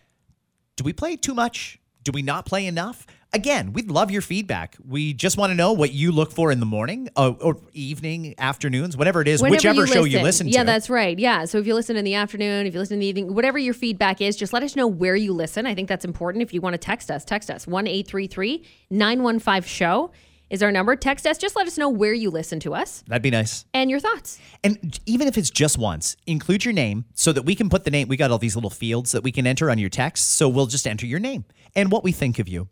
[0.75, 1.79] do we play too much?
[2.03, 3.05] Do we not play enough?
[3.31, 4.75] Again, we'd love your feedback.
[4.83, 8.33] We just want to know what you look for in the morning uh, or evening,
[8.39, 10.51] afternoons, whatever it is, Whenever whichever you show you listen to.
[10.51, 11.17] Yeah, that's right.
[11.17, 11.45] Yeah.
[11.45, 13.75] So if you listen in the afternoon, if you listen in the evening, whatever your
[13.75, 15.67] feedback is, just let us know where you listen.
[15.67, 16.41] I think that's important.
[16.41, 20.11] If you want to text us, text us 1 833 915 show
[20.49, 20.95] is our number.
[20.95, 21.37] Text us.
[21.37, 23.65] Just let us know where you listen to us That'd be nice.
[23.75, 24.39] and your thoughts.
[24.63, 27.91] And even if it's just once, include your name so that we can put the
[27.91, 28.07] name.
[28.07, 30.33] We got all these little fields that we can enter on your text.
[30.33, 32.69] So we'll just enter your name and what we think of you.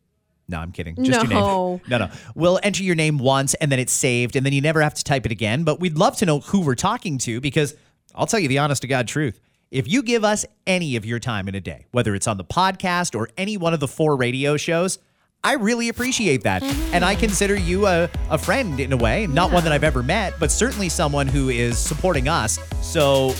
[0.49, 0.95] No, I'm kidding.
[1.03, 1.81] Just your name.
[1.89, 2.09] No, no.
[2.35, 5.03] We'll enter your name once and then it's saved and then you never have to
[5.03, 5.63] type it again.
[5.63, 7.75] But we'd love to know who we're talking to because
[8.15, 9.39] I'll tell you the honest to God truth.
[9.71, 12.45] If you give us any of your time in a day, whether it's on the
[12.45, 14.99] podcast or any one of the four radio shows,
[15.43, 16.63] I really appreciate that.
[16.93, 20.01] And I consider you a, a friend in a way, not one that I've ever
[20.01, 22.57] met, but certainly someone who is supporting us.
[22.81, 23.35] So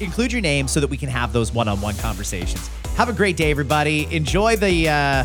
[0.00, 2.68] include your name so that we can have those one on one conversations.
[2.96, 4.06] Have a great day, everybody.
[4.14, 5.24] Enjoy the uh,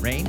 [0.00, 0.26] rain.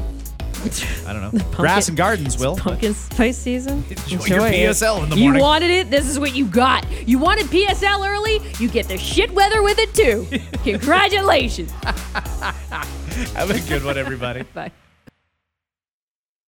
[1.08, 1.44] I don't know.
[1.56, 2.56] Grass and gardens, Will.
[2.56, 3.84] Pumpkin spice season.
[3.90, 4.54] Enjoy your it.
[4.54, 5.36] PSL in the morning.
[5.36, 5.90] You wanted it.
[5.90, 6.86] This is what you got.
[7.08, 8.42] You wanted PSL early.
[8.60, 10.28] You get the shit weather with it too.
[10.64, 11.72] Congratulations.
[11.82, 14.44] Have a good one, everybody.
[14.44, 14.72] Bye.